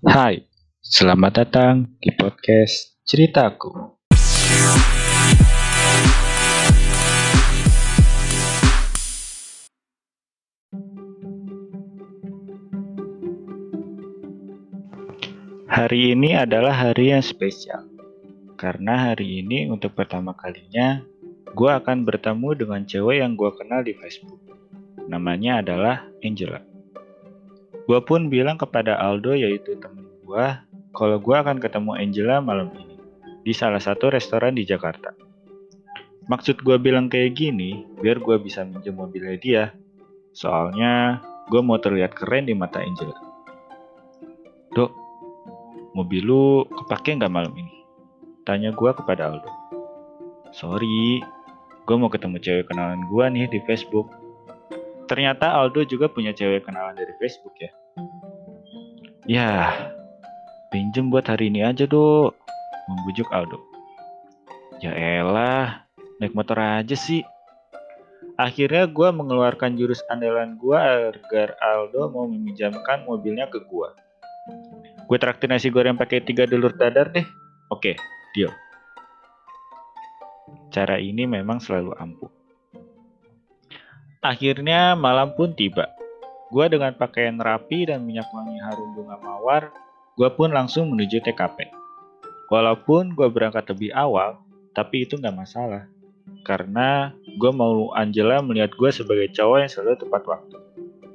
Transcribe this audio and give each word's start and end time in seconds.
Hai, 0.00 0.48
selamat 0.80 1.32
datang 1.44 2.00
di 2.00 2.08
podcast 2.16 3.04
Ceritaku. 3.04 4.00
Hari 15.68 16.16
ini 16.16 16.32
adalah 16.32 16.72
hari 16.72 17.12
yang 17.12 17.20
spesial. 17.20 17.84
Karena 18.56 19.12
hari 19.12 19.44
ini 19.44 19.68
untuk 19.68 19.92
pertama 19.92 20.32
kalinya, 20.32 21.04
gue 21.52 21.70
akan 21.76 22.08
bertemu 22.08 22.48
dengan 22.56 22.88
cewek 22.88 23.20
yang 23.20 23.36
gue 23.36 23.52
kenal 23.52 23.84
di 23.84 23.92
Facebook. 23.92 24.40
Namanya 25.12 25.60
adalah 25.60 26.08
Angela. 26.24 26.69
Gue 27.90 27.98
pun 28.06 28.30
bilang 28.30 28.54
kepada 28.54 28.94
Aldo 29.02 29.34
yaitu 29.34 29.74
temen 29.82 30.06
gue, 30.22 30.46
kalau 30.94 31.18
gue 31.18 31.34
akan 31.34 31.58
ketemu 31.58 31.98
Angela 31.98 32.38
malam 32.38 32.70
ini 32.78 33.02
di 33.42 33.50
salah 33.50 33.82
satu 33.82 34.14
restoran 34.14 34.54
di 34.54 34.62
Jakarta. 34.62 35.10
Maksud 36.30 36.62
gue 36.62 36.78
bilang 36.78 37.10
kayak 37.10 37.34
gini, 37.34 37.82
biar 37.98 38.22
gue 38.22 38.38
bisa 38.38 38.62
minjem 38.62 38.94
mobilnya 38.94 39.34
dia. 39.42 39.64
Soalnya 40.30 41.18
gue 41.50 41.58
mau 41.66 41.82
terlihat 41.82 42.14
keren 42.14 42.46
di 42.46 42.54
mata 42.54 42.78
Angela. 42.78 43.18
Dok, 44.70 44.92
mobil 45.98 46.22
lu 46.22 46.62
kepake 46.70 47.18
nggak 47.18 47.34
malam 47.34 47.50
ini? 47.58 47.74
Tanya 48.46 48.70
gue 48.70 48.90
kepada 48.94 49.34
Aldo. 49.34 49.50
Sorry, 50.54 51.18
gue 51.82 51.96
mau 51.98 52.06
ketemu 52.06 52.38
cewek 52.38 52.70
kenalan 52.70 53.02
gue 53.10 53.24
nih 53.34 53.50
di 53.50 53.58
Facebook. 53.66 54.19
Ternyata 55.10 55.58
Aldo 55.58 55.82
juga 55.82 56.06
punya 56.06 56.30
cewek 56.30 56.70
kenalan 56.70 56.94
dari 56.94 57.10
Facebook 57.18 57.58
ya. 57.58 57.70
Ya, 59.26 59.50
pinjem 60.70 61.10
buat 61.10 61.26
hari 61.26 61.50
ini 61.50 61.66
aja 61.66 61.82
dok, 61.82 62.38
membujuk 62.86 63.26
Aldo. 63.34 63.58
Ya 64.78 64.94
elah, 64.94 65.82
naik 66.22 66.30
motor 66.30 66.62
aja 66.62 66.94
sih. 66.94 67.26
Akhirnya 68.38 68.86
gue 68.86 69.08
mengeluarkan 69.10 69.74
jurus 69.74 69.98
andalan 70.06 70.54
gue 70.56 70.78
agar 70.78 71.58
Aldo 71.58 72.14
mau 72.14 72.30
meminjamkan 72.30 73.02
mobilnya 73.02 73.50
ke 73.50 73.60
gue. 73.66 73.88
Gue 75.10 75.18
traktir 75.18 75.50
nasi 75.50 75.74
goreng 75.74 75.98
pakai 75.98 76.22
tiga 76.22 76.46
dulur 76.46 76.70
dadar 76.70 77.10
deh. 77.10 77.26
Oke, 77.66 77.98
deal. 78.30 78.54
Cara 80.70 81.02
ini 81.02 81.26
memang 81.26 81.58
selalu 81.58 81.98
ampuh. 81.98 82.39
Akhirnya 84.20 84.92
malam 85.00 85.32
pun 85.32 85.56
tiba. 85.56 85.96
Gua 86.52 86.68
dengan 86.68 86.92
pakaian 86.92 87.40
rapi 87.40 87.88
dan 87.88 88.04
minyak 88.04 88.28
wangi 88.28 88.60
harum 88.60 88.92
bunga 88.92 89.16
mawar, 89.16 89.72
gua 90.12 90.28
pun 90.36 90.52
langsung 90.52 90.92
menuju 90.92 91.24
TKP. 91.24 91.72
Walaupun 92.52 93.16
gua 93.16 93.32
berangkat 93.32 93.72
lebih 93.72 93.96
awal, 93.96 94.36
tapi 94.76 95.08
itu 95.08 95.16
nggak 95.16 95.32
masalah. 95.32 95.88
Karena 96.44 97.16
gua 97.40 97.48
mau 97.48 97.96
Angela 97.96 98.44
melihat 98.44 98.76
gua 98.76 98.92
sebagai 98.92 99.32
cowok 99.32 99.56
yang 99.64 99.70
selalu 99.72 99.96
tepat 100.04 100.22
waktu. 100.28 100.56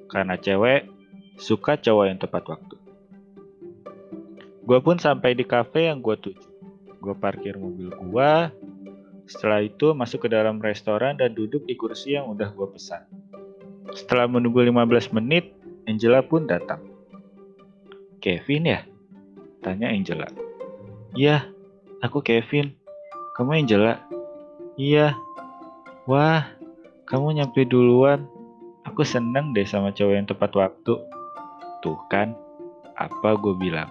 Karena 0.09 0.33
cewek 0.41 0.89
suka 1.37 1.77
cowok 1.77 2.05
yang 2.09 2.17
tepat 2.17 2.41
waktu. 2.49 2.75
Gua 4.65 4.81
pun 4.81 4.97
sampai 4.97 5.37
di 5.37 5.45
kafe 5.45 5.93
yang 5.93 6.01
gua 6.01 6.17
tuju. 6.17 6.49
Gua 6.97 7.13
parkir 7.13 7.53
mobil 7.53 7.93
gua, 8.01 8.49
setelah 9.25 9.65
itu 9.65 9.93
masuk 9.97 10.25
ke 10.25 10.29
dalam 10.29 10.61
restoran 10.61 11.17
dan 11.17 11.33
duduk 11.33 11.65
di 11.65 11.73
kursi 11.73 12.13
yang 12.13 12.29
udah 12.29 12.53
gue 12.53 12.67
pesan. 12.69 13.05
Setelah 13.93 14.29
menunggu 14.29 14.61
15 14.61 15.17
menit, 15.17 15.53
Angela 15.89 16.21
pun 16.21 16.45
datang. 16.45 16.81
Kevin 18.21 18.69
ya? 18.69 18.81
Tanya 19.61 19.89
Angela. 19.93 20.29
Iya, 21.17 21.49
aku 22.01 22.21
Kevin. 22.21 22.73
Kamu 23.37 23.53
Angela? 23.53 24.01
Iya. 24.77 25.17
Wah, 26.05 26.45
kamu 27.09 27.41
nyampe 27.41 27.65
duluan. 27.65 28.29
Aku 28.85 29.01
seneng 29.01 29.53
deh 29.57 29.65
sama 29.65 29.89
cowok 29.89 30.13
yang 30.13 30.29
tepat 30.29 30.53
waktu. 30.53 30.93
Tuh 31.81 31.99
kan, 32.09 32.37
apa 32.93 33.33
gue 33.41 33.53
bilang. 33.57 33.89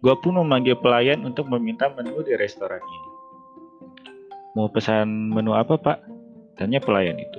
Gue 0.00 0.16
pun 0.20 0.36
memanggil 0.36 0.80
pelayan 0.80 1.24
untuk 1.24 1.48
meminta 1.48 1.92
menu 1.92 2.24
di 2.24 2.32
restoran 2.36 2.80
ini. 2.80 3.09
Mau 4.58 4.66
pesan 4.66 5.30
menu 5.30 5.54
apa 5.54 5.78
pak? 5.78 6.02
Tanya 6.58 6.82
pelayan 6.82 7.14
itu. 7.22 7.38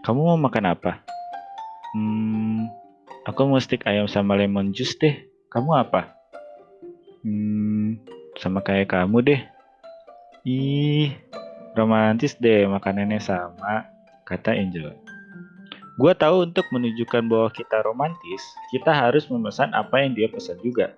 Kamu 0.00 0.24
mau 0.24 0.38
makan 0.40 0.72
apa? 0.72 1.04
Hmm, 1.92 2.72
aku 3.28 3.44
mau 3.44 3.60
stick 3.60 3.84
ayam 3.84 4.08
sama 4.08 4.40
lemon 4.40 4.72
juice 4.72 4.96
deh. 4.96 5.20
Kamu 5.52 5.76
apa? 5.76 6.16
Hmm, 7.20 8.00
sama 8.40 8.64
kayak 8.64 8.88
kamu 8.88 9.20
deh. 9.20 9.40
Ih, 10.48 11.12
romantis 11.76 12.38
deh 12.40 12.64
makanannya 12.64 13.20
sama, 13.20 13.84
kata 14.24 14.56
Angel. 14.56 14.96
Gua 16.00 16.16
tahu 16.16 16.48
untuk 16.48 16.64
menunjukkan 16.72 17.24
bahwa 17.28 17.48
kita 17.52 17.84
romantis, 17.84 18.40
kita 18.72 18.92
harus 18.96 19.28
memesan 19.28 19.76
apa 19.76 20.00
yang 20.00 20.16
dia 20.16 20.28
pesan 20.32 20.56
juga. 20.64 20.96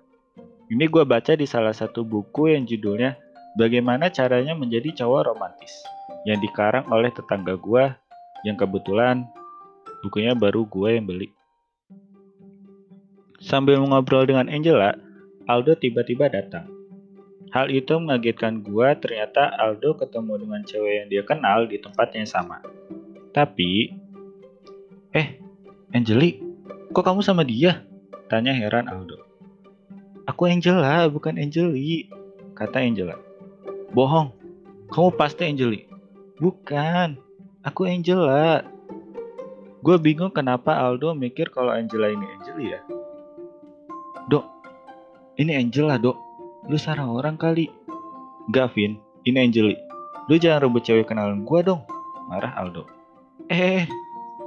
Ini 0.71 0.87
gua 0.87 1.03
baca 1.03 1.35
di 1.35 1.43
salah 1.43 1.75
satu 1.75 2.05
buku 2.07 2.55
yang 2.55 2.63
judulnya 2.63 3.19
Bagaimana 3.57 4.13
caranya 4.13 4.53
menjadi 4.53 5.05
cowok 5.05 5.33
romantis 5.33 5.81
yang 6.27 6.37
dikarang 6.37 6.85
oleh 6.93 7.09
tetangga 7.09 7.57
gue 7.57 7.89
yang 8.45 8.55
kebetulan 8.55 9.25
bukunya 10.05 10.37
baru 10.37 10.63
gue 10.67 10.89
yang 10.95 11.05
beli. 11.07 11.27
Sambil 13.39 13.79
mengobrol 13.79 14.27
dengan 14.27 14.51
Angela, 14.51 14.93
Aldo 15.47 15.73
tiba-tiba 15.79 16.27
datang. 16.27 16.67
Hal 17.49 17.73
itu 17.73 17.97
mengagetkan 17.97 18.61
gue 18.61 18.87
ternyata 19.01 19.49
Aldo 19.57 19.97
ketemu 19.97 20.45
dengan 20.45 20.61
cewek 20.61 20.93
yang 21.01 21.07
dia 21.09 21.23
kenal 21.25 21.65
di 21.65 21.81
tempat 21.81 22.13
yang 22.13 22.29
sama. 22.29 22.61
Tapi, 23.33 23.89
eh, 25.15 25.41
Angeli, 25.89 26.37
kok 26.93 27.01
kamu 27.01 27.25
sama 27.25 27.41
dia? 27.41 27.81
Tanya 28.29 28.53
heran 28.53 28.85
Aldo. 28.85 29.17
Aku 30.29 30.45
Angela, 30.45 31.09
bukan 31.09 31.41
Angeli, 31.41 32.05
kata 32.53 32.85
Angela. 32.85 33.28
Bohong, 33.89 34.29
kamu 34.93 35.09
pasti 35.17 35.49
Angeli. 35.49 35.89
Bukan, 36.37 37.17
aku 37.65 37.89
Angela. 37.89 38.61
Gue 39.81 39.95
bingung 39.97 40.29
kenapa 40.29 40.77
Aldo 40.77 41.17
mikir 41.17 41.49
kalau 41.49 41.73
Angela 41.73 42.13
ini 42.13 42.25
Angeli 42.37 42.65
ya. 42.75 42.81
Dok, 44.29 44.45
ini 45.41 45.57
Angela 45.57 45.97
dok. 45.97 46.17
Lu 46.69 46.77
sarang 46.77 47.09
orang 47.09 47.39
kali. 47.39 47.71
Gavin, 48.53 49.01
ini 49.25 49.37
Angeli. 49.41 49.75
Lu 50.29 50.37
jangan 50.37 50.69
rebut 50.69 50.85
cewek 50.85 51.09
kenalan 51.09 51.41
gue 51.41 51.59
dong. 51.65 51.81
Marah 52.29 52.53
Aldo. 52.61 52.85
Eh, 53.49 53.89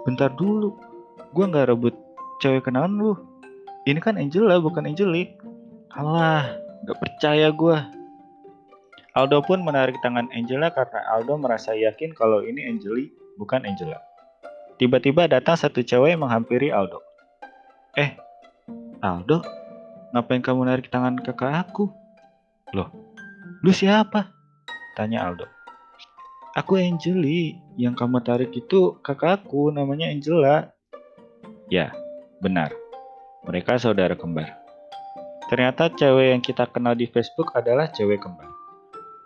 bentar 0.07 0.31
dulu. 0.31 0.79
Gue 1.35 1.45
nggak 1.51 1.67
rebut 1.75 1.99
cewek 2.39 2.71
kenalan 2.71 2.95
lu. 2.95 3.13
Ini 3.91 3.99
kan 3.99 4.15
Angela 4.15 4.63
bukan 4.63 4.87
Angeli. 4.87 5.35
Alah, 5.91 6.47
gak 6.87 6.99
percaya 7.03 7.51
gue. 7.51 7.77
Aldo 9.13 9.45
pun 9.45 9.61
menarik 9.61 10.01
tangan 10.01 10.33
Angela 10.33 10.73
karena 10.73 11.05
Aldo 11.13 11.37
merasa 11.37 11.77
yakin 11.77 12.17
kalau 12.17 12.41
ini 12.41 12.65
Angeli, 12.65 13.13
bukan 13.37 13.61
Angela. 13.69 14.01
Tiba-tiba 14.81 15.29
datang 15.29 15.53
satu 15.53 15.85
cewek 15.85 16.17
menghampiri 16.17 16.73
Aldo. 16.73 17.05
Eh, 17.93 18.17
Aldo, 19.05 19.45
ngapain 20.17 20.41
kamu 20.41 20.65
narik 20.65 20.89
tangan 20.89 21.21
kakak 21.21 21.53
aku? 21.61 21.93
Loh, 22.73 22.89
lu 23.61 23.69
siapa? 23.69 24.33
Tanya 24.97 25.29
Aldo. 25.29 25.45
Aku 26.57 26.81
Angeli, 26.81 27.61
yang 27.77 27.93
kamu 27.93 28.25
tarik 28.25 28.57
itu 28.57 28.97
kakakku, 29.05 29.69
namanya 29.69 30.09
Angela. 30.09 30.73
Ya, 31.69 31.93
benar. 32.41 32.73
Mereka 33.45 33.77
saudara 33.77 34.17
kembar. 34.17 34.57
Ternyata 35.53 35.93
cewek 35.93 36.33
yang 36.33 36.41
kita 36.41 36.65
kenal 36.65 36.97
di 36.97 37.05
Facebook 37.05 37.53
adalah 37.53 37.93
cewek 37.93 38.25
kembar 38.25 38.52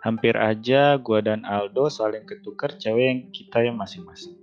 hampir 0.01 0.37
aja 0.37 0.97
gue 1.01 1.19
dan 1.25 1.41
Aldo 1.47 1.89
saling 1.89 2.25
ketukar 2.29 2.77
cewek 2.77 3.05
yang 3.05 3.19
kita 3.33 3.57
yang 3.65 3.75
masing-masing. 3.77 4.37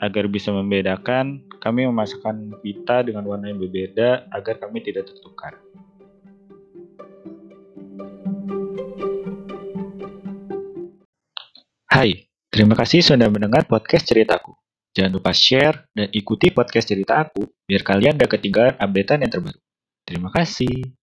Agar 0.00 0.26
bisa 0.32 0.48
membedakan, 0.50 1.44
kami 1.60 1.84
memasukkan 1.84 2.56
pita 2.64 3.04
dengan 3.04 3.28
warna 3.28 3.52
yang 3.52 3.60
berbeda 3.60 4.32
agar 4.32 4.56
kami 4.56 4.80
tidak 4.80 5.12
tertukar. 5.12 5.60
Hai, 11.90 12.32
terima 12.48 12.72
kasih 12.72 13.04
sudah 13.04 13.28
mendengar 13.28 13.68
podcast 13.68 14.08
ceritaku. 14.08 14.56
Jangan 14.96 15.12
lupa 15.20 15.30
share 15.36 15.86
dan 15.94 16.08
ikuti 16.10 16.50
podcast 16.50 16.90
cerita 16.90 17.22
aku 17.22 17.46
biar 17.68 17.84
kalian 17.86 18.18
gak 18.18 18.40
ketinggalan 18.40 18.74
updatean 18.80 19.22
yang 19.22 19.32
terbaru. 19.36 19.60
Terima 20.02 20.32
kasih. 20.34 20.99